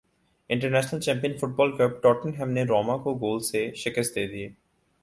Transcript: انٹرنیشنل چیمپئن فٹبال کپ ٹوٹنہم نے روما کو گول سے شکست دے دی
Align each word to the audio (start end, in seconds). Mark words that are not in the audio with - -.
انٹرنیشنل 0.49 0.99
چیمپئن 0.99 1.37
فٹبال 1.37 1.75
کپ 1.77 2.01
ٹوٹنہم 2.03 2.49
نے 2.51 2.63
روما 2.63 2.97
کو 3.03 3.13
گول 3.17 3.39
سے 3.43 3.69
شکست 3.75 4.15
دے 4.15 4.27
دی 4.27 4.47